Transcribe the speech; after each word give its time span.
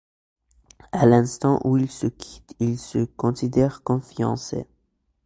À 0.91 1.05
l'instant 1.05 1.59
où 1.63 1.77
ils 1.77 1.91
se 1.91 2.07
quittent, 2.07 2.55
ils 2.59 2.79
se 2.79 3.05
considèrent 3.05 3.83
comme 3.83 4.01
fiancés. 4.01 4.65